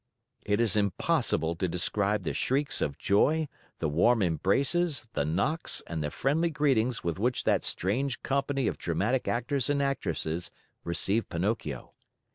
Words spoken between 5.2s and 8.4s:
knocks, and the friendly greetings with which that strange